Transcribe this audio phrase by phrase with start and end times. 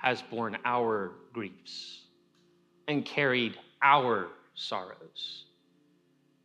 [0.00, 2.02] has borne our griefs
[2.88, 5.44] and carried our sorrows.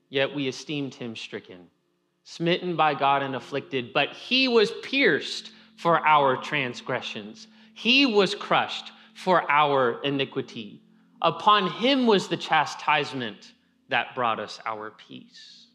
[0.09, 1.67] Yet we esteemed him stricken,
[2.23, 8.91] smitten by God and afflicted, but he was pierced for our transgressions, he was crushed
[9.13, 10.81] for our iniquity.
[11.21, 13.53] Upon him was the chastisement
[13.89, 15.67] that brought us our peace.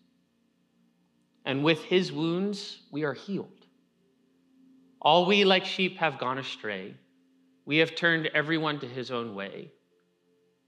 [1.45, 3.67] And with his wounds, we are healed.
[5.01, 6.95] All we like sheep have gone astray.
[7.65, 9.71] We have turned everyone to his own way,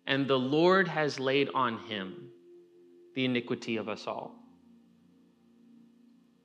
[0.06, 2.30] and the Lord has laid on him
[3.15, 4.35] the iniquity of us all.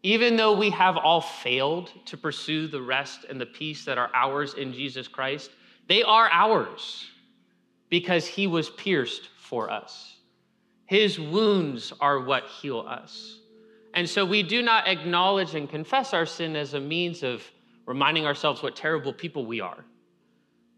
[0.04, 4.12] Even though we have all failed to pursue the rest and the peace that are
[4.14, 5.52] ours in Jesus Christ,
[5.88, 7.06] they are ours
[7.90, 10.18] because he was pierced for us.
[10.86, 13.40] His wounds are what heal us.
[13.94, 17.44] And so we do not acknowledge and confess our sin as a means of
[17.86, 19.84] reminding ourselves what terrible people we are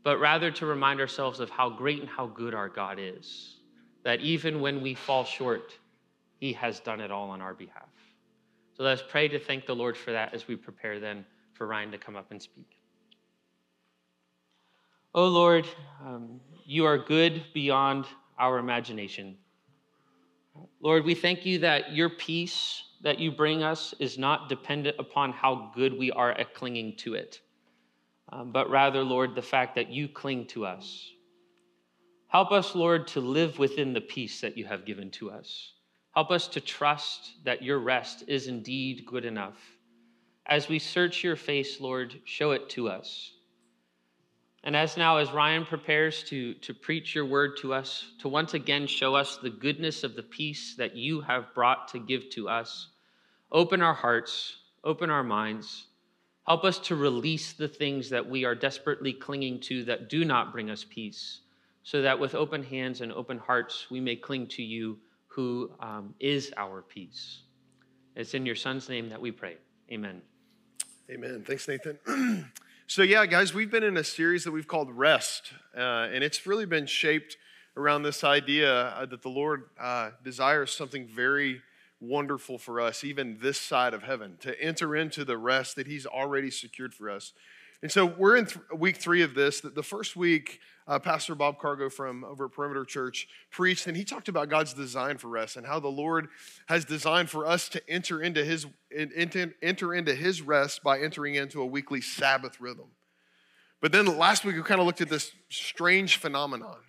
[0.03, 3.57] but rather to remind ourselves of how great and how good our God is.
[4.03, 5.73] That even when we fall short,
[6.39, 7.89] He has done it all on our behalf.
[8.73, 11.67] So let us pray to thank the Lord for that as we prepare then for
[11.67, 12.79] Ryan to come up and speak.
[15.13, 15.67] Oh Lord,
[16.05, 18.05] um, you are good beyond
[18.37, 19.35] our imagination.
[20.79, 25.33] Lord, we thank you that your peace that you bring us is not dependent upon
[25.33, 27.41] how good we are at clinging to it
[28.31, 31.11] um, but rather, Lord, the fact that you cling to us.
[32.27, 35.73] Help us, Lord, to live within the peace that you have given to us.
[36.13, 39.57] Help us to trust that your rest is indeed good enough.
[40.45, 43.33] As we search your face, Lord, show it to us.
[44.63, 48.53] And as now, as Ryan prepares to, to preach your word to us, to once
[48.53, 52.49] again show us the goodness of the peace that you have brought to give to
[52.49, 52.89] us,
[53.51, 55.85] open our hearts, open our minds
[56.49, 60.51] Help us to release the things that we are desperately clinging to that do not
[60.51, 61.41] bring us peace,
[61.83, 66.15] so that with open hands and open hearts, we may cling to you who um,
[66.19, 67.43] is our peace.
[68.15, 69.57] It's in your son's name that we pray.
[69.91, 70.23] Amen.
[71.11, 71.43] Amen.
[71.45, 71.99] Thanks, Nathan.
[72.87, 76.47] so, yeah, guys, we've been in a series that we've called Rest, uh, and it's
[76.47, 77.37] really been shaped
[77.77, 81.61] around this idea uh, that the Lord uh, desires something very
[81.99, 86.05] wonderful for us, even this side of heaven, to enter into the rest that He's
[86.05, 87.33] already secured for us.
[87.81, 89.61] And so we're in th- week three of this.
[89.61, 94.03] The first week, uh, Pastor Bob Cargo from over at Perimeter Church preached, and he
[94.03, 96.27] talked about God's design for rest and how the Lord
[96.67, 101.61] has designed for us to enter into His enter into His rest by entering into
[101.61, 102.87] a weekly Sabbath rhythm.
[103.81, 106.79] But then last week we kind of looked at this strange phenomenon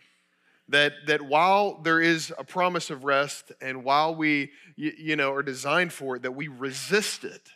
[0.70, 5.42] that, that while there is a promise of rest and while we you, know are
[5.42, 7.48] designed for it that we resist it.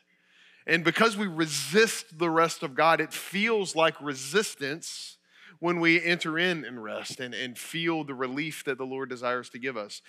[0.67, 5.17] And because we resist the rest of god it feels like resistance
[5.61, 9.49] when we enter in and rest and, and feel the relief that the lord desires
[9.51, 10.03] to give us.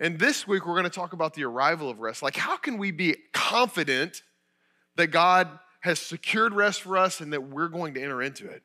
[0.00, 2.22] And this week we're going to talk about the arrival of rest.
[2.22, 4.22] Like how can we be confident
[4.96, 5.48] that god
[5.80, 8.62] has secured rest for us and that we're going to enter into it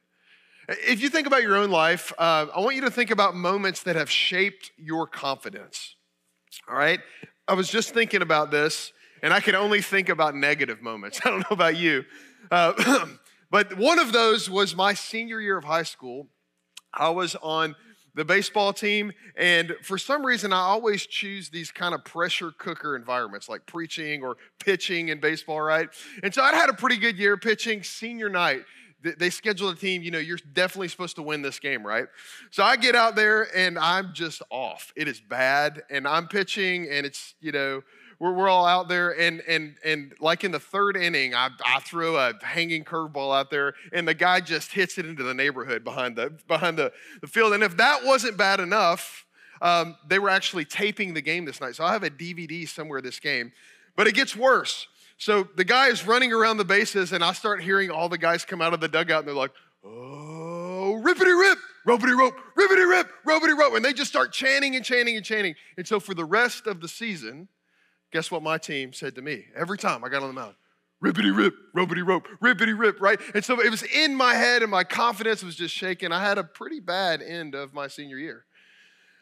[0.69, 3.83] if you think about your own life, uh, I want you to think about moments
[3.83, 5.95] that have shaped your confidence.
[6.69, 6.99] All right?
[7.47, 11.19] I was just thinking about this, and I can only think about negative moments.
[11.25, 12.05] I don't know about you.
[12.49, 13.05] Uh,
[13.51, 16.27] but one of those was my senior year of high school.
[16.93, 17.75] I was on
[18.15, 22.95] the baseball team, and for some reason, I always choose these kind of pressure cooker
[22.95, 25.89] environments like preaching or pitching in baseball, right?
[26.21, 28.61] And so I'd had a pretty good year pitching senior night
[29.03, 32.05] they schedule a team, you know, you're definitely supposed to win this game, right?
[32.51, 34.93] So I get out there and I'm just off.
[34.95, 35.83] It is bad.
[35.89, 37.83] And I'm pitching and it's, you know,
[38.19, 41.79] we're, we're all out there and and and like in the third inning, I, I
[41.79, 45.83] throw a hanging curveball out there and the guy just hits it into the neighborhood
[45.83, 47.53] behind the behind the, the field.
[47.53, 49.25] And if that wasn't bad enough,
[49.61, 51.75] um, they were actually taping the game this night.
[51.75, 53.51] So I have a DVD somewhere this game.
[53.95, 54.87] But it gets worse.
[55.17, 58.45] So the guy is running around the bases, and I start hearing all the guys
[58.45, 59.51] come out of the dugout, and they're like,
[59.83, 63.75] oh, rippity rip, ropity rope, rippity rip, ropity rope.
[63.75, 65.55] And they just start chanting and chanting and chanting.
[65.77, 67.47] And so for the rest of the season,
[68.11, 70.55] guess what my team said to me every time I got on the mound?
[71.03, 73.19] rippity rip, ropity rope, rippity rip, right?
[73.33, 76.11] And so it was in my head and my confidence was just shaking.
[76.11, 78.45] I had a pretty bad end of my senior year.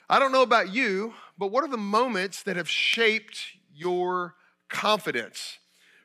[0.08, 3.40] I don't know about you, but what are the moments that have shaped
[3.74, 4.36] your
[4.70, 5.58] confidence?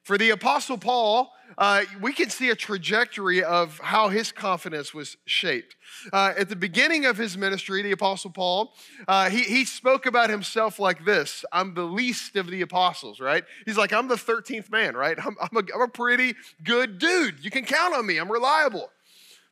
[0.07, 5.17] For the Apostle Paul, uh, we can see a trajectory of how his confidence was
[5.25, 5.75] shaped.
[6.13, 8.73] Uh, at the beginning of his ministry, the Apostle Paul,
[9.09, 13.43] uh, he, he spoke about himself like this I'm the least of the apostles, right?
[13.65, 15.19] He's like, I'm the 13th man, right?
[15.19, 17.45] I'm, I'm, a, I'm a pretty good dude.
[17.45, 18.93] You can count on me, I'm reliable.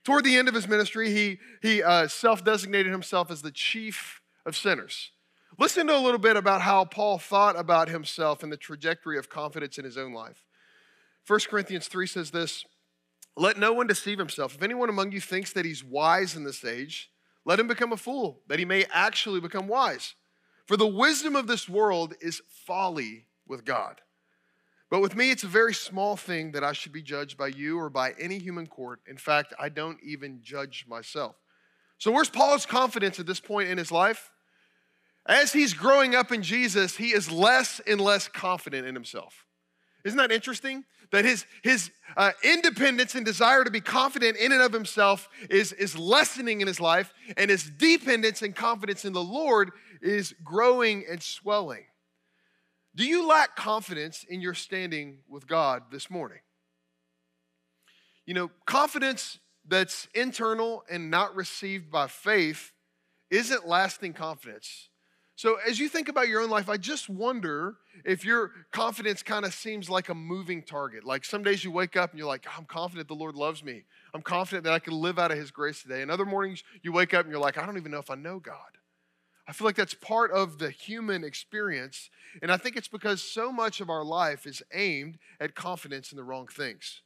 [0.05, 4.21] Toward the end of his ministry, he, he uh, self designated himself as the chief
[4.47, 5.11] of sinners.
[5.59, 9.29] Listen to a little bit about how Paul thought about himself and the trajectory of
[9.29, 10.44] confidence in his own life.
[11.27, 12.65] 1 Corinthians 3 says this
[13.37, 14.55] Let no one deceive himself.
[14.55, 17.11] If anyone among you thinks that he's wise in this age,
[17.45, 20.15] let him become a fool, that he may actually become wise.
[20.67, 24.01] For the wisdom of this world is folly with God.
[24.91, 27.79] But with me, it's a very small thing that I should be judged by you
[27.79, 29.01] or by any human court.
[29.07, 31.37] In fact, I don't even judge myself.
[31.99, 34.31] So, where's Paul's confidence at this point in his life?
[35.27, 39.47] As he's growing up in Jesus, he is less and less confident in himself.
[40.05, 40.85] Isn't that interesting?
[41.13, 45.73] That his, his uh, independence and desire to be confident in and of himself is,
[45.73, 51.05] is lessening in his life, and his dependence and confidence in the Lord is growing
[51.11, 51.85] and swelling.
[52.95, 56.39] Do you lack confidence in your standing with God this morning?
[58.27, 62.73] You know, confidence that's internal and not received by faith
[63.31, 64.89] isn't lasting confidence.
[65.37, 69.45] So, as you think about your own life, I just wonder if your confidence kind
[69.45, 71.05] of seems like a moving target.
[71.05, 73.83] Like some days you wake up and you're like, I'm confident the Lord loves me.
[74.15, 76.03] I'm confident that I can live out of His grace today.
[76.03, 78.15] And other mornings you wake up and you're like, I don't even know if I
[78.15, 78.79] know God.
[79.47, 82.11] I feel like that's part of the human experience.
[82.41, 86.17] And I think it's because so much of our life is aimed at confidence in
[86.17, 87.03] the wrong things.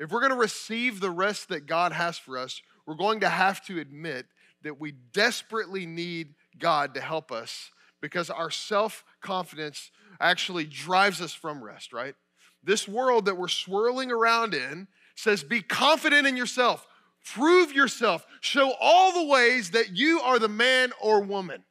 [0.00, 3.28] If we're going to receive the rest that God has for us, we're going to
[3.28, 4.26] have to admit
[4.62, 7.70] that we desperately need God to help us
[8.00, 9.90] because our self confidence
[10.20, 12.14] actually drives us from rest, right?
[12.62, 16.86] This world that we're swirling around in says, be confident in yourself,
[17.24, 21.64] prove yourself, show all the ways that you are the man or woman,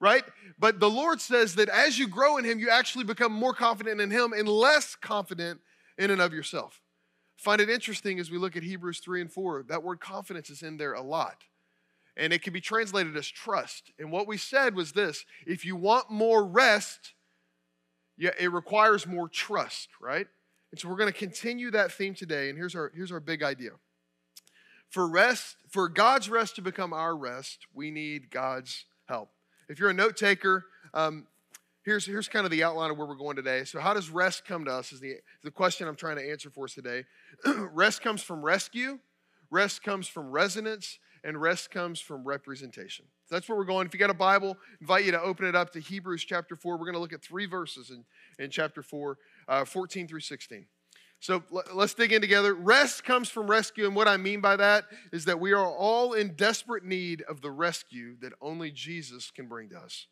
[0.00, 0.24] right?
[0.58, 4.00] But the Lord says that as you grow in Him, you actually become more confident
[4.00, 5.60] in Him and less confident
[5.96, 6.80] in and of yourself.
[7.36, 10.62] Find it interesting as we look at Hebrews 3 and 4, that word confidence is
[10.62, 11.44] in there a lot
[12.18, 13.92] and it can be translated as trust.
[13.98, 17.14] And what we said was this if you want more rest,
[18.18, 20.26] yeah, it requires more trust, right?
[20.70, 22.50] And so we're going to continue that theme today.
[22.50, 23.70] And here's our, here's our big idea.
[24.90, 29.30] For rest, for God's rest to become our rest, we need God's help.
[29.68, 31.26] If you're a note taker, um,
[31.84, 33.64] here's, here's kind of the outline of where we're going today.
[33.64, 34.92] So, how does rest come to us?
[34.92, 37.04] Is the, the question I'm trying to answer for us today.
[37.46, 38.98] rest comes from rescue,
[39.50, 43.06] rest comes from resonance, and rest comes from representation.
[43.26, 43.86] So that's where we're going.
[43.86, 46.76] If you got a Bible, invite you to open it up to Hebrews chapter 4.
[46.76, 48.04] We're going to look at three verses in,
[48.42, 49.18] in chapter 4,
[49.48, 50.66] uh, 14 through 16.
[51.20, 51.42] So
[51.72, 52.54] let's dig in together.
[52.54, 56.12] Rest comes from rescue, and what I mean by that is that we are all
[56.12, 60.06] in desperate need of the rescue that only Jesus can bring to us.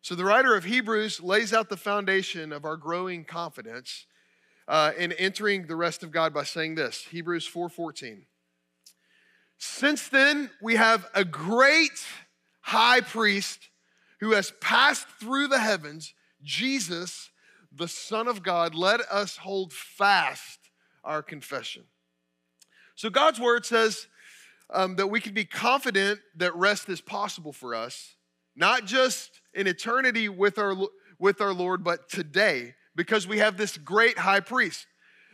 [0.00, 4.06] So the writer of Hebrews lays out the foundation of our growing confidence
[4.66, 8.22] uh, in entering the rest of God by saying this Hebrews 4:14.
[9.64, 12.04] Since then, we have a great
[12.62, 13.68] high priest
[14.18, 17.30] who has passed through the heavens, Jesus,
[17.70, 18.74] the Son of God.
[18.74, 20.58] Let us hold fast
[21.04, 21.84] our confession.
[22.96, 24.08] So, God's word says
[24.68, 28.16] um, that we can be confident that rest is possible for us,
[28.56, 30.74] not just in eternity with our,
[31.20, 34.88] with our Lord, but today, because we have this great high priest.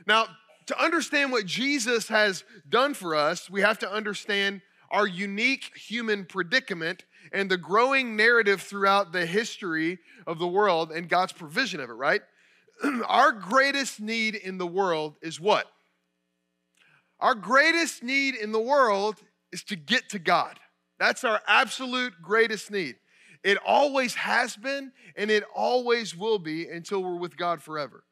[0.06, 0.26] Now,
[0.68, 4.60] to understand what Jesus has done for us, we have to understand
[4.90, 11.08] our unique human predicament and the growing narrative throughout the history of the world and
[11.08, 12.22] God's provision of it, right?
[13.06, 15.66] our greatest need in the world is what?
[17.20, 19.16] Our greatest need in the world
[19.52, 20.58] is to get to God.
[20.98, 22.96] That's our absolute greatest need.
[23.42, 28.04] It always has been and it always will be until we're with God forever.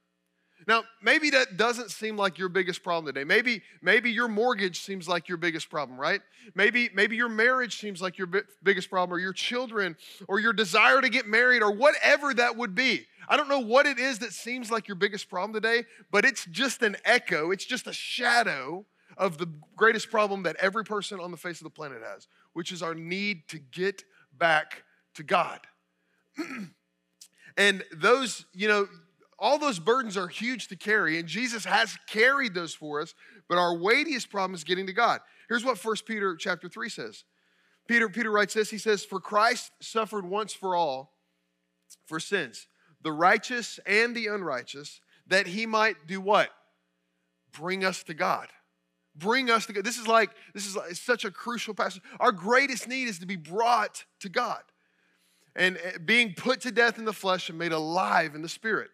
[0.67, 3.23] Now, maybe that doesn't seem like your biggest problem today.
[3.23, 6.21] Maybe, maybe your mortgage seems like your biggest problem, right?
[6.57, 8.29] Maybe, maybe your marriage seems like your
[8.65, 9.97] biggest problem, or your children,
[10.27, 13.07] or your desire to get married, or whatever that would be.
[13.29, 16.45] I don't know what it is that seems like your biggest problem today, but it's
[16.47, 18.85] just an echo, it's just a shadow
[19.17, 22.73] of the greatest problem that every person on the face of the planet has, which
[22.73, 24.03] is our need to get
[24.37, 24.83] back
[25.15, 25.61] to God.
[27.57, 28.89] and those, you know,
[29.39, 33.15] all those burdens are huge to carry, and Jesus has carried those for us,
[33.49, 35.21] but our weightiest problem is getting to God.
[35.49, 37.25] Here's what 1 Peter chapter 3 says.
[37.87, 41.13] Peter, Peter writes this, he says, For Christ suffered once for all
[42.07, 42.67] for sins,
[43.03, 46.51] the righteous and the unrighteous, that he might do what?
[47.53, 48.49] Bring us to God.
[49.15, 49.85] Bring us to God.
[49.85, 52.03] This is like, this is like, such a crucial passage.
[52.21, 54.63] Our greatest need is to be brought to God
[55.55, 58.91] and eh, being put to death in the flesh and made alive in the spirit.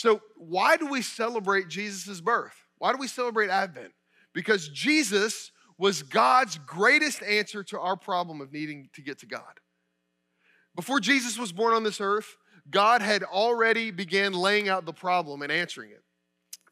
[0.00, 2.54] So, why do we celebrate Jesus' birth?
[2.78, 3.92] Why do we celebrate Advent?
[4.32, 9.60] Because Jesus was God's greatest answer to our problem of needing to get to God.
[10.74, 12.38] Before Jesus was born on this earth,
[12.70, 16.02] God had already began laying out the problem and answering it.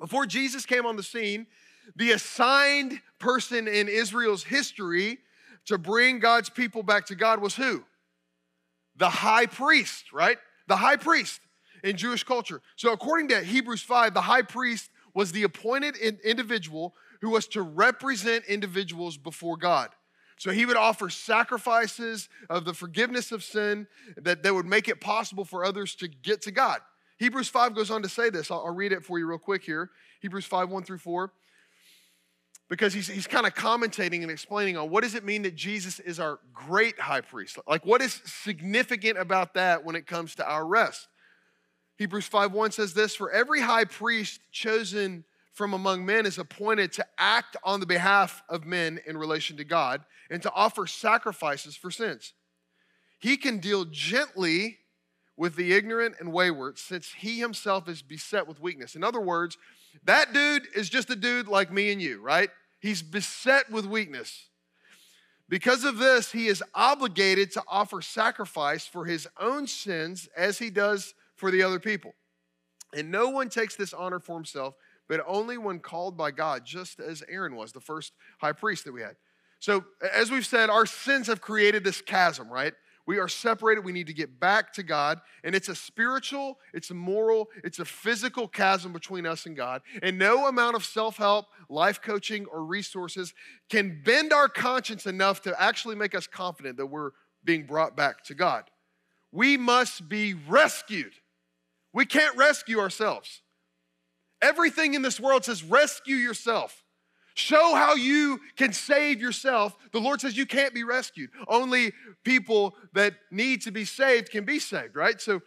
[0.00, 1.48] Before Jesus came on the scene,
[1.96, 5.18] the assigned person in Israel's history
[5.66, 7.84] to bring God's people back to God was who?
[8.96, 10.38] The high priest, right?
[10.66, 11.42] The high priest
[11.82, 12.60] in Jewish culture.
[12.76, 17.62] So, according to Hebrews 5, the high priest was the appointed individual who was to
[17.62, 19.90] represent individuals before God.
[20.38, 25.00] So he would offer sacrifices of the forgiveness of sin that, that would make it
[25.00, 26.78] possible for others to get to God.
[27.18, 28.50] Hebrews 5 goes on to say this.
[28.50, 29.90] I'll, I'll read it for you real quick here.
[30.20, 31.32] Hebrews 5 1 through 4.
[32.68, 35.98] Because he's, he's kind of commentating and explaining on what does it mean that Jesus
[36.00, 37.58] is our great high priest?
[37.66, 41.08] Like, what is significant about that when it comes to our rest?
[41.98, 46.92] Hebrews 5 1 says this For every high priest chosen from among men is appointed
[46.92, 51.76] to act on the behalf of men in relation to God and to offer sacrifices
[51.76, 52.32] for sins.
[53.18, 54.78] He can deal gently
[55.36, 58.94] with the ignorant and wayward since he himself is beset with weakness.
[58.94, 59.58] In other words,
[60.04, 62.50] that dude is just a dude like me and you, right?
[62.78, 64.46] He's beset with weakness.
[65.48, 70.70] Because of this, he is obligated to offer sacrifice for his own sins as he
[70.70, 72.14] does for the other people.
[72.94, 74.74] And no one takes this honor for himself
[75.08, 78.92] but only when called by God, just as Aaron was, the first high priest that
[78.92, 79.16] we had.
[79.58, 82.74] So, as we've said, our sins have created this chasm, right?
[83.06, 83.84] We are separated.
[83.84, 85.20] We need to get back to God.
[85.42, 89.80] And it's a spiritual, it's a moral, it's a physical chasm between us and God.
[90.02, 93.32] And no amount of self help, life coaching, or resources
[93.70, 98.22] can bend our conscience enough to actually make us confident that we're being brought back
[98.24, 98.64] to God.
[99.32, 101.14] We must be rescued.
[101.98, 103.42] We can't rescue ourselves.
[104.40, 106.84] Everything in this world says rescue yourself.
[107.34, 109.76] Show how you can save yourself.
[109.90, 111.30] The Lord says you can't be rescued.
[111.48, 115.20] Only people that need to be saved can be saved, right?
[115.20, 115.40] So,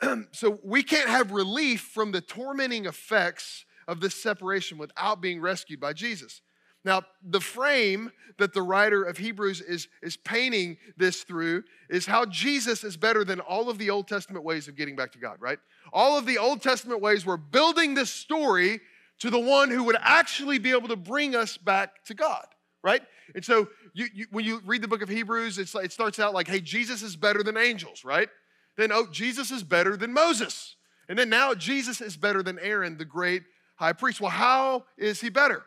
[0.32, 5.80] so we can't have relief from the tormenting effects of this separation without being rescued
[5.80, 6.40] by Jesus.
[6.84, 12.24] Now, the frame that the writer of Hebrews is, is painting this through is how
[12.24, 15.36] Jesus is better than all of the Old Testament ways of getting back to God,
[15.40, 15.58] right?
[15.92, 18.80] All of the Old Testament ways were building this story
[19.18, 22.46] to the one who would actually be able to bring us back to God,
[22.82, 23.02] right?
[23.34, 26.32] And so you, you, when you read the book of Hebrews, like, it starts out
[26.32, 28.30] like, hey, Jesus is better than angels, right?
[28.78, 30.76] Then, oh, Jesus is better than Moses.
[31.10, 33.42] And then now Jesus is better than Aaron, the great
[33.76, 34.20] high priest.
[34.20, 35.62] Well, how is he better?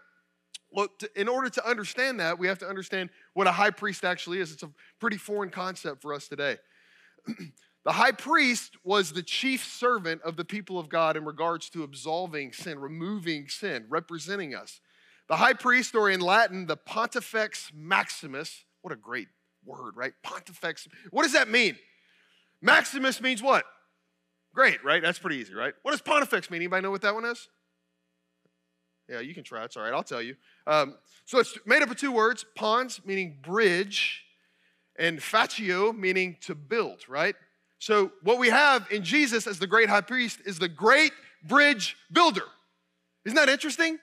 [0.74, 4.04] Well, to, in order to understand that, we have to understand what a high priest
[4.04, 4.52] actually is.
[4.52, 6.58] It's a pretty foreign concept for us today.
[7.86, 11.84] the high priest was the chief servant of the people of God in regards to
[11.84, 14.82] absolving sin, removing sin, representing us.
[15.30, 19.28] The high priest, or in Latin, the Pontifex Maximus, what a great
[19.64, 20.14] word, right?
[20.24, 20.88] Pontifex.
[21.12, 21.78] What does that mean?
[22.62, 23.64] Maximus means what?
[24.56, 25.02] Great, right?
[25.02, 25.74] That's pretty easy, right?
[25.84, 26.62] What does Pontifex mean?
[26.62, 27.48] Anybody know what that one is?
[29.10, 29.64] Yeah, you can try.
[29.64, 29.94] It's all right.
[29.94, 30.36] I'll tell you.
[30.66, 30.96] Um,
[31.26, 34.24] so it's made up of two words pons, meaning bridge,
[34.98, 37.36] and facio, meaning to build, right?
[37.80, 41.12] So what we have in Jesus as the great high priest is the great
[41.44, 42.46] bridge builder.
[43.26, 44.00] Isn't that interesting?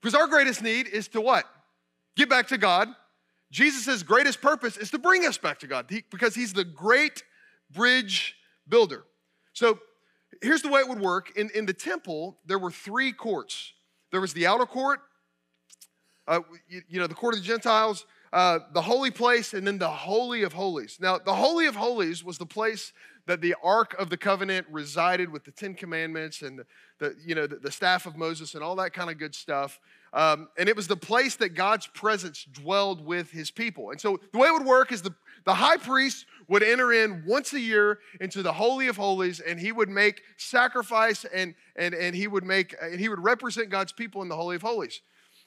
[0.00, 1.44] Because our greatest need is to what?
[2.16, 2.88] Get back to God.
[3.50, 7.22] Jesus' greatest purpose is to bring us back to God because he's the great
[7.70, 8.36] bridge
[8.68, 9.04] builder.
[9.52, 9.78] So
[10.42, 13.72] here's the way it would work in, in the temple, there were three courts
[14.16, 15.00] there was the outer court,
[16.26, 19.76] uh, you, you, know, the court of the Gentiles, uh, the holy place, and then
[19.76, 20.96] the Holy of Holies.
[20.98, 22.94] Now, the Holy of Holies was the place
[23.26, 26.66] that the Ark of the Covenant resided with the Ten Commandments and the,
[26.98, 29.80] the you know, the, the, staff of Moses and all that kind of good stuff.
[30.16, 33.90] Um, and it was the place that God's presence dwelled with his people.
[33.90, 37.22] And so the way it would work is the, the high priest would enter in
[37.26, 41.94] once a year into the Holy of Holies and he would make sacrifice and, and,
[41.94, 45.02] and he would make and he would represent God's people in the Holy of Holies.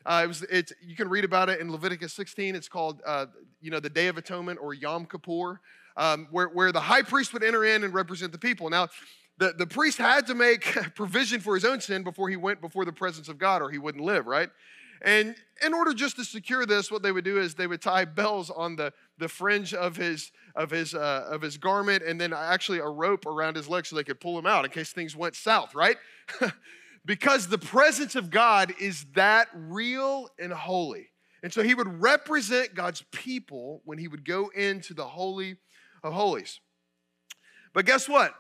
[0.06, 2.56] Uh, it was, it's, you can read about it in Leviticus 16.
[2.56, 3.26] It's called, uh,
[3.62, 5.62] you know, the Day of Atonement or Yom Kippur,
[5.98, 8.70] um, where, where the high priest would enter in and represent the people.
[8.70, 8.90] Now,
[9.40, 10.64] the, the priest had to make
[10.96, 13.78] provision for his own sin before he went before the presence of God or he
[13.78, 14.50] wouldn't live, right?
[15.02, 15.34] And
[15.66, 18.50] in order just to secure this, what they would do is they would tie bells
[18.50, 22.80] on the, the fringe of his, of, his, uh, of his garment and then actually
[22.80, 25.36] a rope around his leg so they could pull him out in case things went
[25.36, 25.96] south, right?
[27.06, 31.08] because the presence of God is that real and holy.
[31.42, 35.56] And so he would represent God's people when he would go into the Holy
[36.04, 36.60] of Holies.
[37.74, 38.34] But guess what?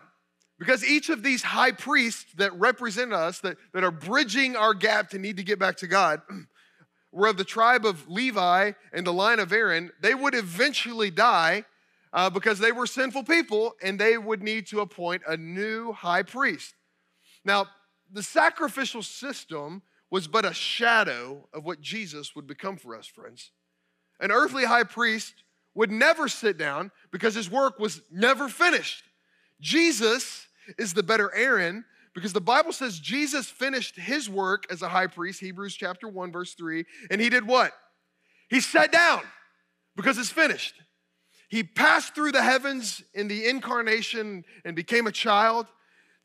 [0.60, 5.10] Because each of these high priests that represent us, that, that are bridging our gap
[5.12, 6.22] to need to get back to God,
[7.12, 11.63] were of the tribe of Levi and the line of Aaron, they would eventually die
[12.12, 16.24] uh, because they were sinful people and they would need to appoint a new high
[16.24, 16.75] priest.
[17.46, 17.68] Now,
[18.12, 23.51] the sacrificial system was but a shadow of what Jesus would become for us, friends.
[24.20, 25.36] An earthly high priest
[25.74, 29.04] would never sit down because his work was never finished.
[29.62, 30.48] Jesus
[30.78, 35.08] is the better Aaron because the Bible says Jesus finished his work as a high
[35.08, 37.72] priest, Hebrews chapter 1, verse 3, and he did what?
[38.50, 39.22] He sat down
[39.96, 40.76] because it's finished.
[41.50, 45.68] He passed through the heavens in the incarnation and became a child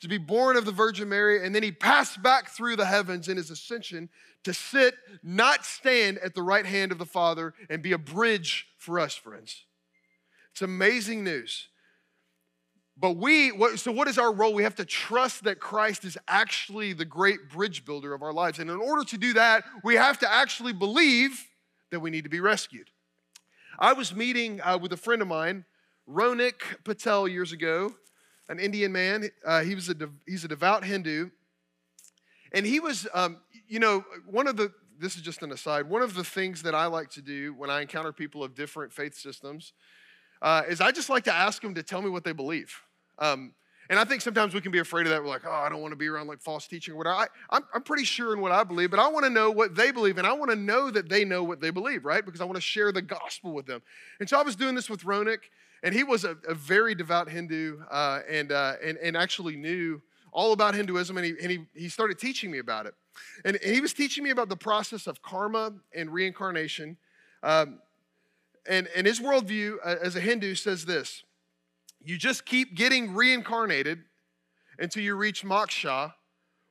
[0.01, 3.29] to be born of the Virgin Mary, and then he passed back through the heavens
[3.29, 4.09] in his ascension
[4.45, 8.67] to sit, not stand at the right hand of the Father, and be a bridge
[8.77, 9.65] for us, friends.
[10.53, 11.69] It's amazing news.
[12.97, 14.55] But we, so what is our role?
[14.55, 18.61] We have to trust that Christ is actually the great bridge builder of our lives.
[18.61, 21.45] And in order to do that, we have to actually believe
[21.91, 22.91] that we need to be rescued.
[23.79, 25.65] I was meeting uh, with a friend of mine,
[26.09, 27.95] Ronik Patel, years ago,
[28.49, 29.29] an Indian man.
[29.45, 31.31] Uh, he was a de- he's a devout Hindu.
[32.53, 36.03] And he was, um, you know, one of the, this is just an aside, one
[36.03, 39.17] of the things that I like to do when I encounter people of different faith
[39.17, 39.73] systems
[40.45, 42.73] uh, is I just like to ask them to tell me what they believe.
[43.19, 43.55] Um,
[43.89, 45.23] and I think sometimes we can be afraid of that.
[45.23, 47.17] We're like, oh, I don't want to be around like false teaching or whatever.
[47.17, 49.75] I, I'm, I'm pretty sure in what I believe, but I want to know what
[49.75, 50.19] they believe.
[50.19, 52.25] And I want to know that they know what they believe, right?
[52.25, 53.83] Because I want to share the gospel with them.
[54.21, 55.51] And so I was doing this with Ronik,
[55.83, 60.01] and he was a, a very devout Hindu uh, and, uh, and, and actually knew
[60.33, 62.95] all about Hinduism, and, he, and he, he started teaching me about it.
[63.45, 66.97] And, and he was teaching me about the process of karma and reincarnation.
[67.42, 67.79] Um,
[68.66, 71.22] and, and his worldview uh, as a Hindu says this
[72.03, 74.05] you just keep getting reincarnated
[74.79, 76.12] until you reach moksha,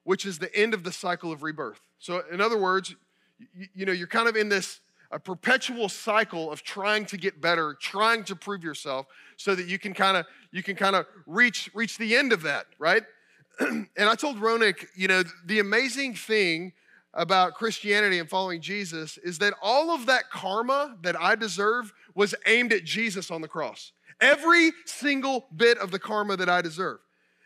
[0.04, 1.80] which is the end of the cycle of rebirth.
[1.98, 2.96] So, in other words,
[3.40, 4.80] you, you know, you're kind of in this
[5.12, 9.06] a perpetual cycle of trying to get better, trying to prove yourself,
[9.38, 12.42] so that you can kind of you can kind of reach reach the end of
[12.44, 13.04] that, right?
[13.60, 16.74] and I told Ronik, you know, the amazing thing
[17.14, 22.34] about Christianity and following Jesus is that all of that karma that I deserve was
[22.46, 23.92] aimed at Jesus on the cross.
[24.20, 27.00] Every single bit of the karma that I deserve.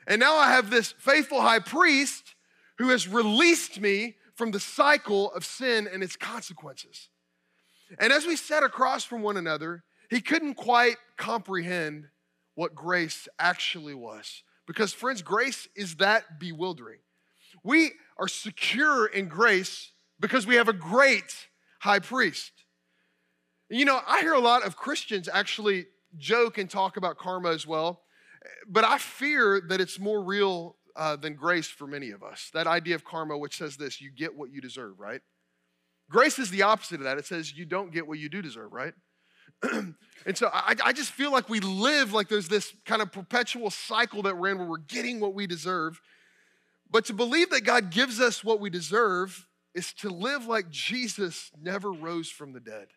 [0.08, 2.36] And now I have this faithful high priest
[2.77, 7.10] who has released me from the cycle of sin and its consequences.
[7.99, 12.06] And as we sat across from one another, he couldn't quite comprehend
[12.56, 14.43] what grace actually was.
[14.65, 16.99] Because, friends, grace is that bewildering.
[17.63, 21.47] We are secure in grace because we have a great
[21.80, 22.51] high priest.
[23.69, 27.67] You know, I hear a lot of Christians actually joke and talk about karma as
[27.67, 28.01] well,
[28.67, 32.49] but I fear that it's more real uh, than grace for many of us.
[32.53, 35.21] That idea of karma, which says this you get what you deserve, right?
[36.10, 37.17] Grace is the opposite of that.
[37.17, 38.93] It says you don't get what you do deserve, right?
[39.63, 39.95] and
[40.36, 44.21] so I, I just feel like we live like there's this kind of perpetual cycle
[44.23, 45.99] that we're in where we're getting what we deserve.
[46.89, 51.52] But to believe that God gives us what we deserve is to live like Jesus
[51.62, 52.88] never rose from the dead.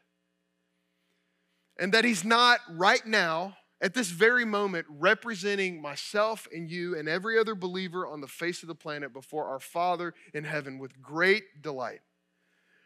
[1.79, 7.09] And that He's not right now, at this very moment, representing myself and you and
[7.09, 11.01] every other believer on the face of the planet before our Father in heaven with
[11.01, 12.01] great delight.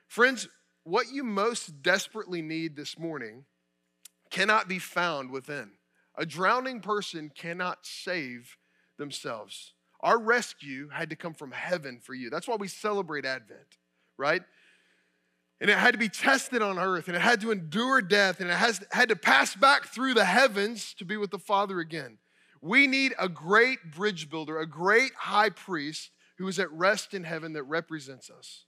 [0.06, 0.48] Friends,
[0.84, 3.44] what you most desperately need this morning
[4.30, 5.72] cannot be found within.
[6.16, 8.56] A drowning person cannot save
[8.98, 9.72] themselves.
[10.04, 12.28] Our rescue had to come from heaven for you.
[12.28, 13.78] That's why we celebrate Advent,
[14.18, 14.42] right?
[15.62, 18.50] And it had to be tested on earth, and it had to endure death, and
[18.50, 22.18] it has, had to pass back through the heavens to be with the Father again.
[22.60, 27.24] We need a great bridge builder, a great high priest who is at rest in
[27.24, 28.66] heaven that represents us.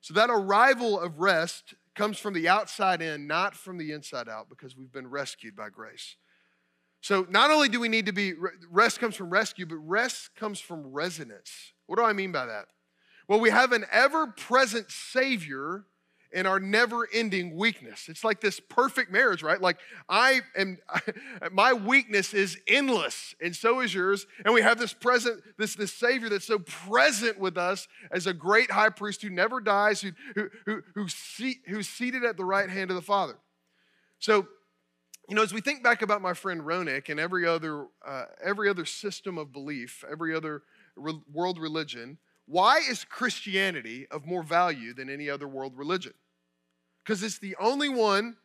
[0.00, 4.48] So that arrival of rest comes from the outside in, not from the inside out,
[4.48, 6.16] because we've been rescued by grace.
[7.08, 8.34] So not only do we need to be,
[8.70, 11.72] rest comes from rescue, but rest comes from resonance.
[11.86, 12.66] What do I mean by that?
[13.26, 15.86] Well, we have an ever present Savior
[16.32, 18.10] in our never ending weakness.
[18.10, 19.58] It's like this perfect marriage, right?
[19.58, 20.76] Like, I am,
[21.50, 24.26] my weakness is endless, and so is yours.
[24.44, 28.34] And we have this present, this, this Savior that's so present with us as a
[28.34, 31.06] great high priest who never dies, who, who, who, who
[31.68, 33.38] who's seated at the right hand of the Father.
[34.18, 34.46] So,
[35.28, 38.68] you know, as we think back about my friend Ronik and every other, uh, every
[38.68, 40.62] other system of belief, every other
[40.96, 46.14] re- world religion, why is Christianity of more value than any other world religion?
[47.04, 48.36] Because it's the only one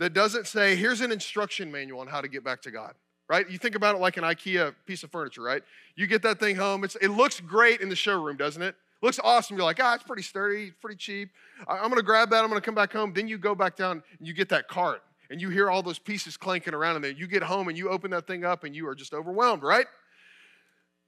[0.00, 2.94] that doesn't say, here's an instruction manual on how to get back to God,
[3.28, 3.48] right?
[3.48, 5.62] You think about it like an IKEA piece of furniture, right?
[5.94, 8.74] You get that thing home, it looks great in the showroom, doesn't it?
[9.00, 9.56] Looks awesome.
[9.56, 11.28] You're like, ah, it's pretty sturdy, pretty cheap.
[11.68, 13.12] I'm gonna grab that, I'm gonna come back home.
[13.12, 15.98] Then you go back down and you get that cart and you hear all those
[15.98, 18.74] pieces clanking around and then You get home and you open that thing up and
[18.74, 19.86] you are just overwhelmed, right?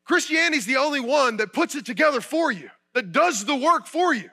[0.05, 3.87] Christianity is the only one that puts it together for you, that does the work
[3.87, 4.31] for you.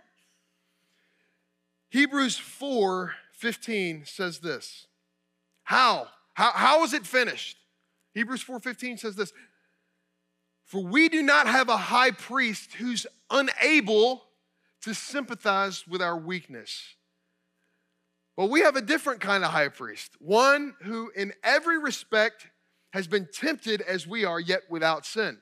[1.90, 4.88] Hebrews 4 15 says this.
[5.64, 6.08] How?
[6.34, 7.58] How, how is it finished?
[8.16, 9.34] Hebrews 4:15 says this.
[10.64, 14.24] For we do not have a high priest who's unable
[14.82, 16.96] to sympathize with our weakness.
[18.38, 22.48] But we have a different kind of high priest, one who in every respect
[22.92, 25.38] has been tempted as we are, yet without sin.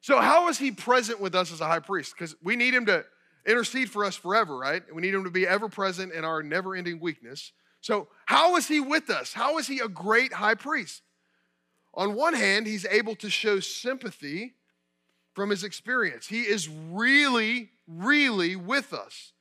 [0.00, 2.14] So, how is he present with us as a high priest?
[2.16, 3.04] Because we need him to
[3.46, 4.82] intercede for us forever, right?
[4.94, 7.52] We need him to be ever present in our never ending weakness.
[7.80, 9.32] So, how is he with us?
[9.32, 11.02] How is he a great high priest?
[11.94, 14.54] On one hand, he's able to show sympathy
[15.34, 16.26] from his experience.
[16.26, 19.32] He is really, really with us.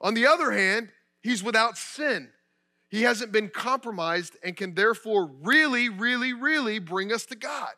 [0.00, 0.90] On the other hand,
[1.26, 2.30] he's without sin.
[2.88, 7.74] He hasn't been compromised and can therefore really, really, really bring us to God.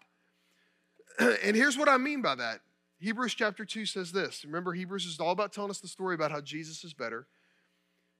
[1.19, 2.61] and here's what I mean by that.
[3.01, 4.45] Hebrews chapter 2 says this.
[4.45, 7.27] Remember, Hebrews is all about telling us the story about how Jesus is better.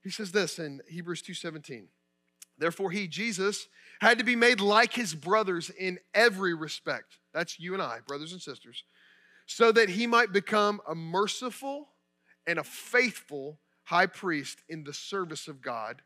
[0.01, 1.89] He says this in Hebrews 2:17.
[2.57, 3.67] Therefore, he, Jesus,
[4.01, 7.19] had to be made like his brothers in every respect.
[7.33, 8.83] That's you and I, brothers and sisters,
[9.45, 11.89] so that he might become a merciful
[12.47, 16.01] and a faithful high priest in the service of God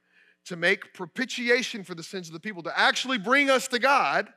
[0.45, 4.27] to make propitiation for the sins of the people, to actually bring us to God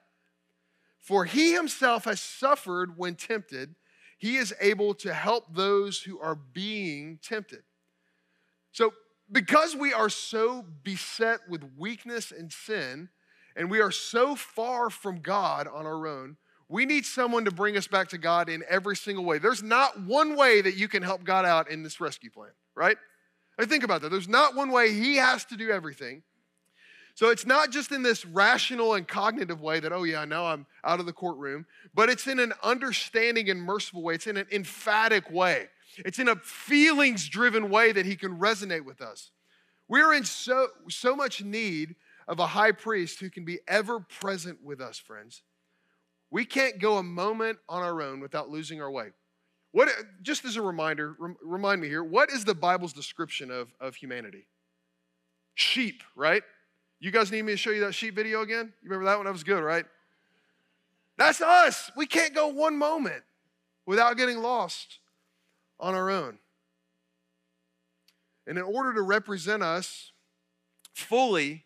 [1.06, 3.76] for he himself has suffered when tempted.
[4.18, 7.62] He is able to help those who are being tempted.
[8.72, 8.92] So,
[9.30, 13.08] because we are so beset with weakness and sin,
[13.54, 17.76] and we are so far from God on our own, we need someone to bring
[17.76, 19.38] us back to God in every single way.
[19.38, 22.96] There's not one way that you can help God out in this rescue plan, right?
[23.58, 24.10] I think about that.
[24.10, 26.22] There's not one way He has to do everything.
[27.14, 30.66] So it's not just in this rational and cognitive way that, oh, yeah, now I'm
[30.84, 31.64] out of the courtroom,
[31.94, 34.16] but it's in an understanding and merciful way.
[34.16, 35.68] It's in an emphatic way.
[36.04, 39.30] It's in a feelings driven way that he can resonate with us.
[39.88, 41.94] We're in so, so much need
[42.28, 45.42] of a high priest who can be ever present with us, friends.
[46.30, 49.12] We can't go a moment on our own without losing our way.
[49.76, 49.90] What,
[50.22, 54.46] just as a reminder, remind me here, what is the Bible's description of, of humanity?
[55.54, 56.42] Sheep, right?
[56.98, 58.72] You guys need me to show you that sheep video again?
[58.82, 59.26] You remember that one?
[59.26, 59.84] That was good, right?
[61.18, 61.90] That's us.
[61.94, 63.22] We can't go one moment
[63.84, 64.98] without getting lost
[65.78, 66.38] on our own.
[68.46, 70.12] And in order to represent us
[70.94, 71.65] fully,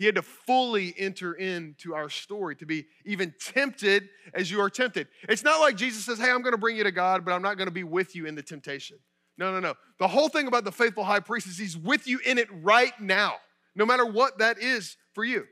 [0.00, 4.70] he had to fully enter into our story to be even tempted as you are
[4.70, 5.08] tempted.
[5.28, 7.42] It's not like Jesus says, Hey, I'm going to bring you to God, but I'm
[7.42, 8.96] not going to be with you in the temptation.
[9.36, 9.74] No, no, no.
[9.98, 12.98] The whole thing about the faithful high priest is he's with you in it right
[12.98, 13.34] now
[13.74, 15.44] no matter what that is for you.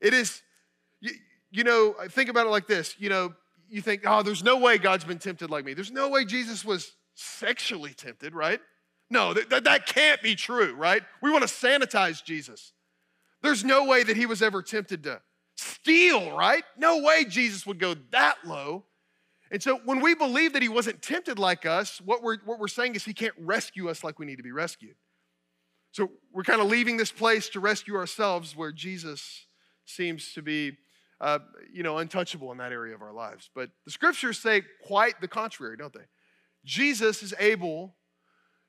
[0.00, 0.42] It is,
[1.00, 1.10] you,
[1.50, 2.94] you know, think about it like this.
[2.98, 3.34] You know,
[3.68, 5.74] you think, oh, there's no way God's been tempted like me.
[5.74, 8.58] There's no way Jesus was sexually tempted, right?
[9.10, 11.02] No, that, that can't be true, right?
[11.20, 12.72] We want to sanitize Jesus.
[13.42, 15.20] There's no way that he was ever tempted to
[15.56, 16.64] steal, right?
[16.76, 18.84] No way Jesus would go that low.
[19.50, 22.68] And so when we believe that he wasn't tempted like us, what we're, what we're
[22.68, 24.94] saying is he can't rescue us like we need to be rescued.
[25.90, 29.46] So we're kind of leaving this place to rescue ourselves where Jesus
[29.84, 30.78] seems to be,
[31.20, 33.50] uh, you know, untouchable in that area of our lives.
[33.54, 36.06] But the scriptures say quite the contrary, don't they?
[36.64, 37.94] Jesus is able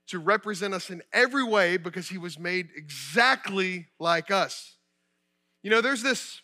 [0.07, 4.77] to represent us in every way because he was made exactly like us.
[5.61, 6.41] You know, there's this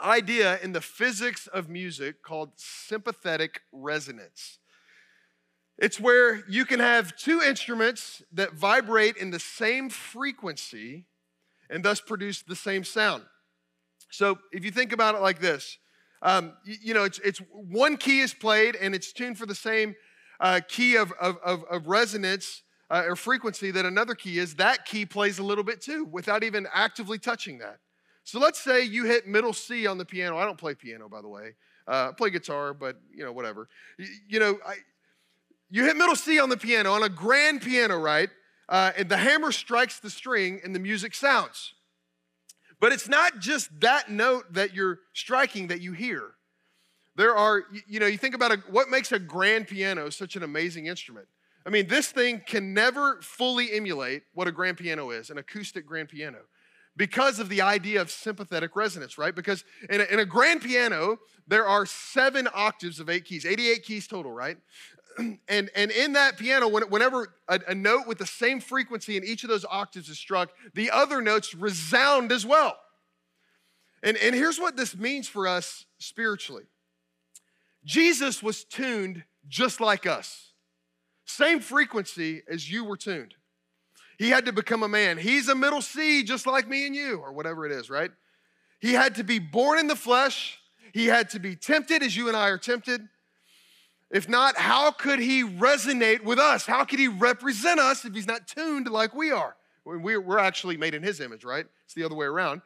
[0.00, 4.58] idea in the physics of music called sympathetic resonance.
[5.76, 11.06] It's where you can have two instruments that vibrate in the same frequency
[11.70, 13.24] and thus produce the same sound.
[14.10, 15.78] So if you think about it like this,
[16.22, 19.54] um, you, you, know, it's, it's one key is played and it's tuned for the
[19.54, 19.94] same
[20.40, 24.84] uh, key of, of, of, of resonance uh, or frequency that another key is, that
[24.84, 27.78] key plays a little bit too without even actively touching that.
[28.24, 30.36] So let's say you hit middle C on the piano.
[30.36, 31.54] I don't play piano, by the way.
[31.86, 33.68] Uh, I play guitar, but you know, whatever.
[33.98, 34.74] You, you know, I,
[35.70, 38.28] you hit middle C on the piano, on a grand piano, right?
[38.68, 41.74] Uh, and the hammer strikes the string and the music sounds.
[42.80, 46.22] But it's not just that note that you're striking that you hear.
[47.16, 50.42] There are, you know, you think about a, what makes a grand piano such an
[50.42, 51.26] amazing instrument.
[51.68, 55.84] I mean, this thing can never fully emulate what a grand piano is, an acoustic
[55.84, 56.38] grand piano,
[56.96, 59.34] because of the idea of sympathetic resonance, right?
[59.34, 63.82] Because in a, in a grand piano, there are seven octaves of eight keys, 88
[63.82, 64.56] keys total, right?
[65.18, 65.38] and,
[65.76, 69.50] and in that piano, whenever a, a note with the same frequency in each of
[69.50, 72.78] those octaves is struck, the other notes resound as well.
[74.02, 76.64] And, and here's what this means for us spiritually
[77.84, 80.47] Jesus was tuned just like us,
[81.28, 83.34] same frequency as you were tuned.
[84.18, 85.18] He had to become a man.
[85.18, 88.10] He's a middle C, just like me and you, or whatever it is, right?
[88.80, 90.58] He had to be born in the flesh.
[90.92, 93.02] He had to be tempted as you and I are tempted.
[94.10, 96.64] If not, how could he resonate with us?
[96.64, 99.54] How could he represent us if he's not tuned like we are?
[99.84, 101.66] We're actually made in his image, right?
[101.84, 102.62] It's the other way around.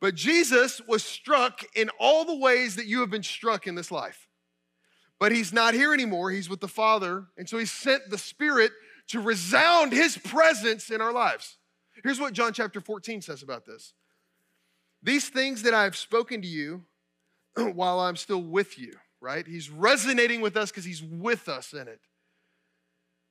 [0.00, 3.90] But Jesus was struck in all the ways that you have been struck in this
[3.90, 4.28] life.
[5.22, 6.32] But he's not here anymore.
[6.32, 7.26] He's with the Father.
[7.38, 8.72] And so he sent the Spirit
[9.08, 11.58] to resound his presence in our lives.
[12.02, 13.92] Here's what John chapter 14 says about this
[15.00, 16.82] These things that I have spoken to you
[17.74, 19.46] while I'm still with you right?
[19.46, 22.00] He's resonating with us because he's with us in it.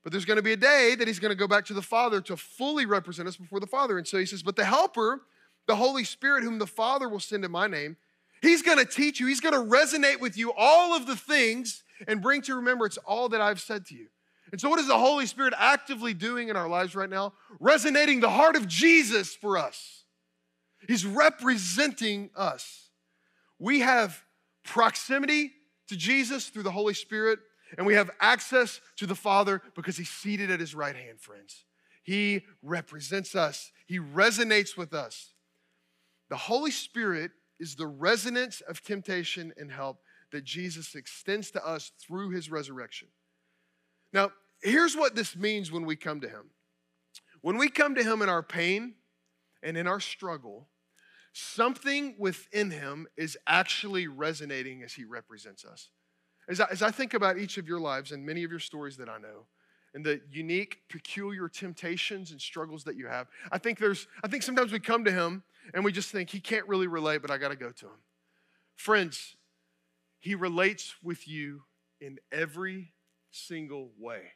[0.04, 1.82] But there's going to be a day that he's going to go back to the
[1.82, 3.98] Father to fully represent us before the Father.
[3.98, 5.22] And so he says, But the Helper,
[5.68, 7.98] the Holy Spirit, whom the Father will send in my name,
[8.42, 11.84] he's going to teach you, he's going to resonate with you all of the things
[12.08, 14.08] and bring to remembrance all that I've said to you.
[14.52, 17.34] And so, what is the Holy Spirit actively doing in our lives right now?
[17.60, 20.04] Resonating the heart of Jesus for us.
[20.88, 22.90] He's representing us.
[23.60, 24.24] We have
[24.64, 25.52] proximity
[25.88, 27.40] to Jesus through the Holy Spirit,
[27.78, 31.64] and we have access to the Father because He's seated at His right hand, friends.
[32.04, 35.34] He represents us, He resonates with us.
[36.30, 41.92] The Holy Spirit is the resonance of temptation and help that Jesus extends to us
[42.02, 43.08] through His resurrection.
[44.12, 46.50] Now, here's what this means when we come to Him.
[47.42, 48.96] When we come to Him in our pain
[49.64, 50.68] and in our struggle,
[51.34, 55.90] something within him is actually resonating as he represents us.
[56.50, 58.98] As I, as I think about each of your lives and many of your stories
[58.98, 59.46] that I know,
[59.94, 64.44] and the unique, peculiar temptations and struggles that you have, I think there's, I think
[64.44, 65.44] sometimes we come to him
[65.74, 68.00] and we just think he can't really relate, but I got to go to him.
[68.76, 69.36] Friends,
[70.20, 71.64] he relates with you
[72.00, 72.94] in every
[73.32, 74.34] single way.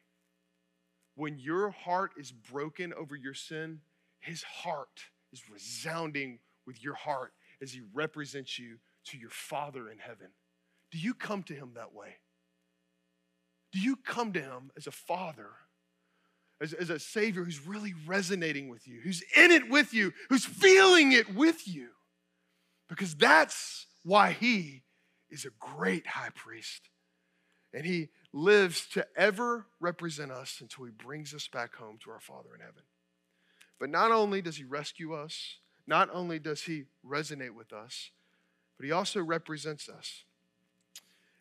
[1.16, 3.82] When your heart is broken over your sin,
[4.20, 10.00] his heart is resounding with your heart as He represents you to your Father in
[10.00, 10.28] heaven?
[10.92, 12.18] Do you come to Him that way?
[13.72, 15.52] Do you come to Him as a Father,
[16.66, 20.46] as, as a Savior who's really resonating with you, who's in it with you, who's
[20.46, 21.90] feeling it with you?
[22.90, 24.84] Because that's why He
[25.30, 26.90] is a great high priest.
[27.74, 32.20] And He lives to ever represent us until He brings us back home to our
[32.20, 32.84] Father in heaven.
[33.80, 38.12] But not only does He rescue us, not only does he resonate with us,
[38.78, 40.24] but he also represents us.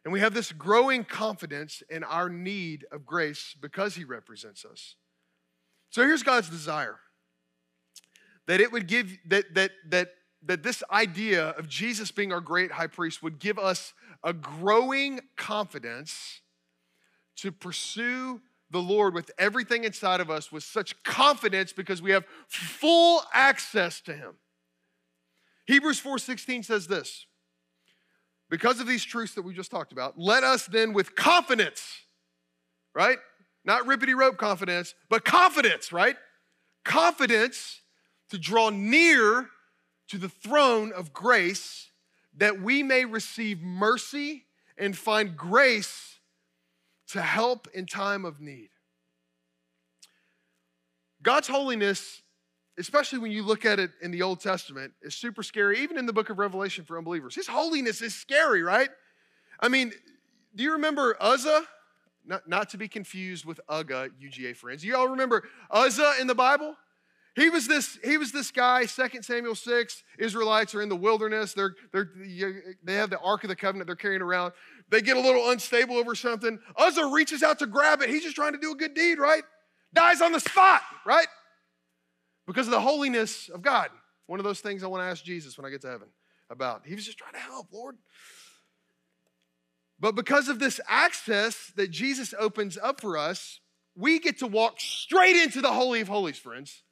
[0.05, 4.97] And we have this growing confidence in our need of grace because he represents us.
[5.95, 6.99] So here's God's desire
[8.49, 10.09] that it would give, that, that, that,
[10.45, 13.93] that this idea of Jesus being our great high priest would give us
[14.25, 16.41] a growing confidence
[17.37, 18.41] to pursue
[18.73, 24.01] the Lord with everything inside of us with such confidence because we have full access
[24.01, 24.33] to him.
[25.67, 27.27] Hebrews 4:16 says this.
[28.51, 32.01] Because of these truths that we just talked about, let us then with confidence,
[32.97, 33.19] right?
[33.65, 36.17] Not rippity rope confidence, but confidence, right?
[36.85, 37.81] Confidence
[38.31, 39.49] to draw near
[40.09, 41.91] to the throne of grace
[42.37, 44.45] that we may receive mercy
[44.77, 46.19] and find grace
[47.09, 48.71] to help in time of need.
[51.23, 52.21] God's holiness,
[52.79, 56.07] especially when you look at it in the Old Testament, is super scary, even in
[56.07, 57.35] the book of Revelation for unbelievers.
[57.35, 58.91] His holiness is scary, right?
[59.61, 59.93] I mean,
[60.55, 61.63] do you remember Uzzah?
[62.27, 64.85] Not, not to be confused with Uga, UGA friends.
[64.85, 66.75] You all remember Uzzah in the Bible?
[67.37, 71.53] He was this, he was this guy, 2 Samuel 6, Israelites are in the wilderness.
[71.53, 72.09] They're, they're,
[72.85, 74.53] they have the Ark of the Covenant they're carrying around.
[74.89, 76.61] They get a little unstable over something.
[76.77, 78.09] Uzzah reaches out to grab it.
[78.09, 79.43] He's just trying to do a good deed, right?
[79.95, 81.29] dies on the spot, right?
[82.47, 83.89] Because of the holiness of God.
[84.27, 86.09] One of those things I want to ask Jesus when I get to heaven
[86.51, 86.83] about.
[86.85, 87.97] He was just trying to help, Lord.
[90.05, 93.61] But because of this access that Jesus opens up for us,
[93.97, 96.83] we get to walk straight into the Holy of Holies, friends.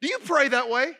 [0.00, 0.92] Do you pray that way?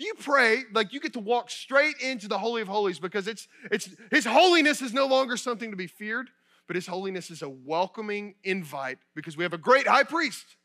[0.00, 3.28] Do you pray like you get to walk straight into the Holy of Holies because
[3.28, 6.28] it's, it's His holiness is no longer something to be feared,
[6.66, 10.56] but His holiness is a welcoming invite because we have a great high priest.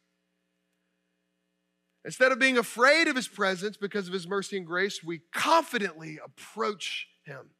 [2.03, 6.19] Instead of being afraid of His presence because of His mercy and grace, we confidently
[6.25, 7.51] approach Him.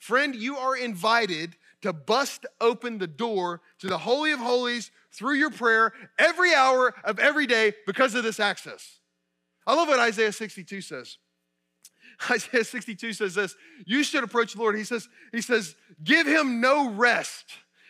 [0.00, 5.34] Friend, you are invited to bust open the door to the Holy of Holies through
[5.34, 8.98] your prayer every hour of every day because of this access.
[9.66, 11.18] I love what Isaiah 62 says.
[12.30, 13.54] Isaiah 62 says this
[13.86, 14.76] You should approach the Lord.
[14.76, 17.44] He says, he says, Give him no rest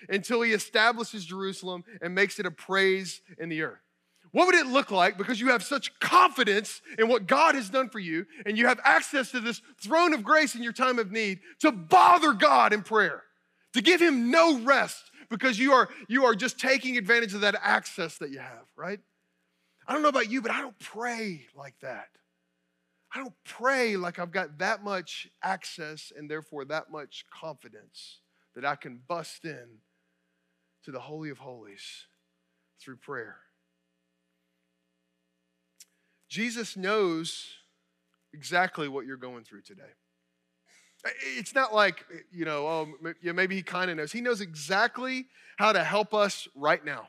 [0.09, 3.89] until he establishes Jerusalem and makes it a praise in the earth.
[4.32, 7.88] What would it look like because you have such confidence in what God has done
[7.88, 11.10] for you and you have access to this throne of grace in your time of
[11.10, 13.24] need to bother God in prayer,
[13.74, 17.56] to give him no rest because you are you are just taking advantage of that
[17.60, 19.00] access that you have, right?
[19.86, 22.08] I don't know about you, but I don't pray like that.
[23.12, 28.20] I don't pray like I've got that much access and therefore that much confidence
[28.54, 29.66] that I can bust in
[30.84, 32.06] to the Holy of Holies
[32.80, 33.38] through prayer.
[36.30, 37.48] Jesus knows
[38.32, 39.82] exactly what you're going through today.
[41.36, 42.88] It's not like, you know, oh,
[43.22, 44.12] maybe he kind of knows.
[44.12, 47.08] He knows exactly how to help us right now.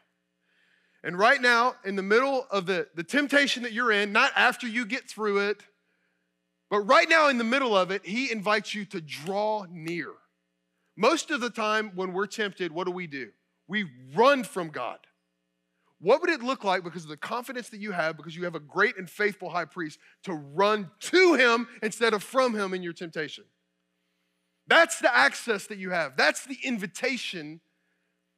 [1.03, 4.67] And right now, in the middle of the, the temptation that you're in, not after
[4.67, 5.63] you get through it,
[6.69, 10.11] but right now in the middle of it, he invites you to draw near.
[10.95, 13.31] Most of the time, when we're tempted, what do we do?
[13.67, 14.99] We run from God.
[16.01, 18.55] What would it look like because of the confidence that you have, because you have
[18.55, 22.81] a great and faithful high priest, to run to him instead of from him in
[22.81, 23.43] your temptation?
[24.65, 26.17] That's the access that you have.
[26.17, 27.61] That's the invitation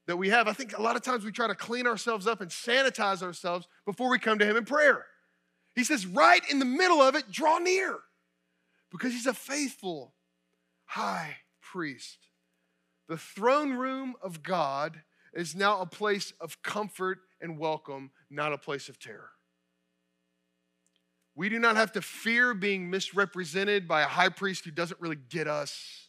[0.08, 0.50] that we have.
[0.50, 3.68] I think a lot of times we try to clean ourselves up and sanitize ourselves
[3.86, 5.06] before we come to Him in prayer.
[5.74, 8.00] He says, right in the middle of it, draw near
[8.92, 10.14] because He's a faithful
[10.86, 12.18] high priest.
[13.08, 15.02] The throne room of God
[15.34, 19.30] is now a place of comfort and welcome, not a place of terror.
[21.36, 25.18] We do not have to fear being misrepresented by a high priest who doesn't really
[25.30, 26.08] get us.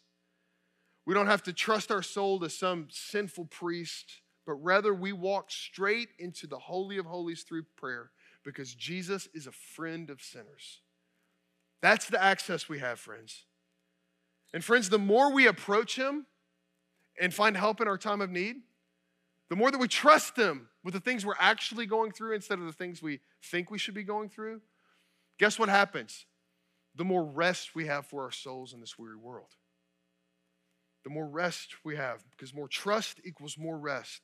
[1.04, 5.50] We don't have to trust our soul to some sinful priest, but rather we walk
[5.50, 8.10] straight into the Holy of Holies through prayer
[8.44, 10.82] because Jesus is a friend of sinners.
[11.82, 13.44] That's the access we have, friends.
[14.52, 16.26] And, friends, the more we approach Him
[17.20, 18.56] and find help in our time of need,
[19.50, 22.66] the more that we trust Him with the things we're actually going through instead of
[22.66, 24.60] the things we think we should be going through,
[25.38, 26.26] guess what happens?
[26.94, 29.56] The more rest we have for our souls in this weary world
[31.04, 34.22] the more rest we have, because more trust equals more rest.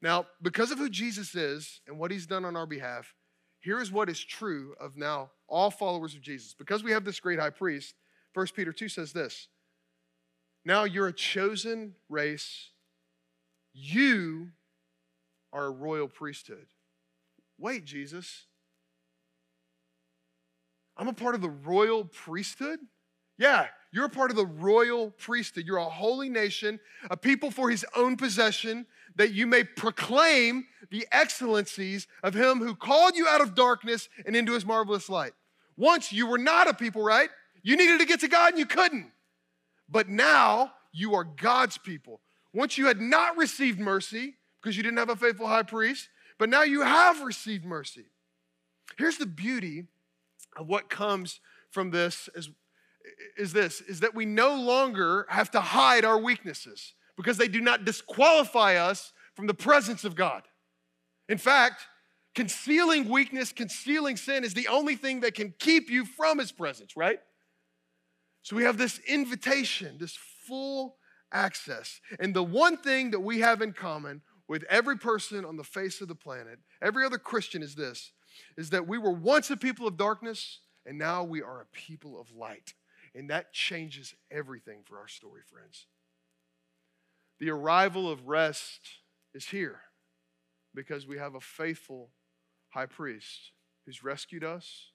[0.00, 3.14] Now, because of who Jesus is and what he's done on our behalf,
[3.60, 6.54] here is what is true of now all followers of Jesus.
[6.54, 7.94] Because we have this great high priest,
[8.34, 9.46] 1 Peter 2 says this
[10.64, 12.70] Now you're a chosen race,
[13.72, 14.48] you
[15.52, 16.66] are a royal priesthood.
[17.58, 18.46] Wait, Jesus.
[20.96, 22.78] I'm a part of the royal priesthood?
[23.38, 25.66] Yeah, you're a part of the royal priesthood.
[25.66, 26.78] You're a holy nation,
[27.10, 28.86] a people for his own possession,
[29.16, 34.36] that you may proclaim the excellencies of him who called you out of darkness and
[34.36, 35.32] into his marvelous light.
[35.76, 37.30] Once you were not a people, right?
[37.62, 39.10] You needed to get to God and you couldn't.
[39.88, 42.20] But now you are God's people.
[42.52, 46.48] Once you had not received mercy because you didn't have a faithful high priest, but
[46.48, 48.06] now you have received mercy.
[48.96, 49.86] Here's the beauty
[50.56, 52.50] of what comes from this as
[53.36, 57.60] is this is that we no longer have to hide our weaknesses because they do
[57.60, 60.42] not disqualify us from the presence of God.
[61.28, 61.86] In fact,
[62.34, 66.96] concealing weakness, concealing sin is the only thing that can keep you from his presence,
[66.96, 67.18] right?
[68.42, 70.96] So we have this invitation, this full
[71.32, 72.00] access.
[72.18, 76.02] And the one thing that we have in common with every person on the face
[76.02, 78.12] of the planet, every other Christian is this
[78.58, 82.20] is that we were once a people of darkness and now we are a people
[82.20, 82.74] of light.
[83.14, 85.86] And that changes everything for our story, friends.
[87.40, 88.80] The arrival of rest
[89.32, 89.80] is here
[90.74, 92.10] because we have a faithful
[92.74, 93.52] high priest
[93.86, 94.90] who's rescued us,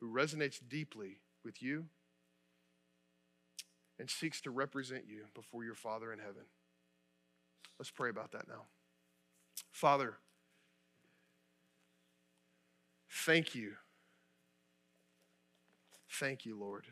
[0.00, 1.86] who resonates deeply with you,
[3.98, 6.44] and seeks to represent you before your Father in heaven.
[7.80, 8.66] Let's pray about that now.
[9.76, 10.14] Father,
[13.10, 13.72] thank you.
[16.12, 16.86] Thank you, Lord.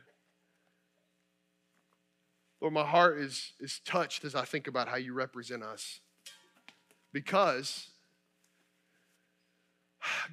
[2.60, 6.00] Lord, my heart is, is touched as I think about how you represent us.
[7.10, 7.88] Because,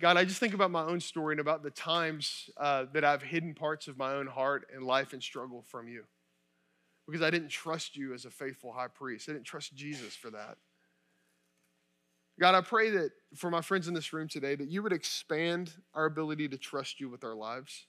[0.02, 3.24] God, I just think about my own story and about the times uh, that I've
[3.24, 6.04] hidden parts of my own heart and life and struggle from you.
[7.08, 10.32] Because I didn't trust you as a faithful high priest, I didn't trust Jesus for
[10.32, 10.58] that.
[12.42, 15.72] God, I pray that for my friends in this room today, that you would expand
[15.94, 17.86] our ability to trust you with our lives.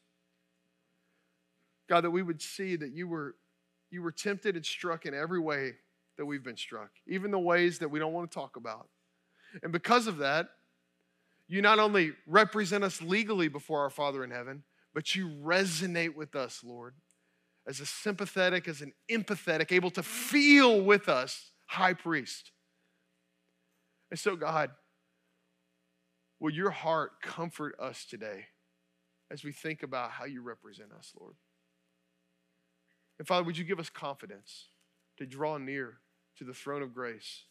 [1.88, 3.34] God, that we would see that you were,
[3.90, 5.72] you were tempted and struck in every way
[6.18, 8.88] that we've been struck, even the ways that we don't want to talk about.
[9.62, 10.50] And because of that,
[11.48, 16.36] you not only represent us legally before our Father in heaven, but you resonate with
[16.36, 16.92] us, Lord,
[17.66, 22.51] as a sympathetic, as an empathetic, able to feel with us high priest.
[24.12, 24.72] And so, God,
[26.38, 28.44] will your heart comfort us today
[29.30, 31.32] as we think about how you represent us, Lord?
[33.18, 34.66] And Father, would you give us confidence
[35.16, 35.94] to draw near
[36.36, 37.44] to the throne of grace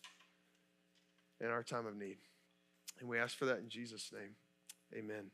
[1.39, 2.17] in our time of need?
[2.99, 4.35] And we ask for that in Jesus' name.
[4.95, 5.31] Amen.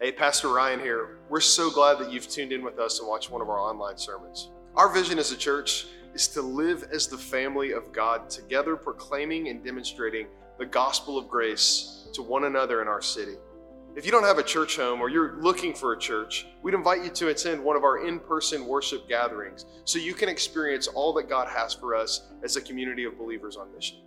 [0.00, 1.18] Hey, Pastor Ryan here.
[1.28, 3.98] We're so glad that you've tuned in with us and watched one of our online
[3.98, 4.52] sermons.
[4.76, 9.48] Our vision as a church is to live as the family of God, together proclaiming
[9.48, 10.26] and demonstrating
[10.58, 13.34] the gospel of grace to one another in our city.
[13.96, 17.04] If you don't have a church home or you're looking for a church, we'd invite
[17.04, 21.12] you to attend one of our in person worship gatherings so you can experience all
[21.14, 23.98] that God has for us as a community of believers on mission.